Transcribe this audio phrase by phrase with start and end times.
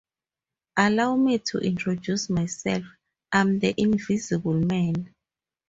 [0.77, 5.13] Allow me to introduce myself--I'm the Invisible Man!